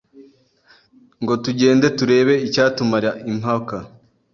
Ngo 1.21 1.33
tugende 1.43 1.87
turebe 1.97 2.33
icyatumara 2.47 3.09
impaka. 3.31 3.77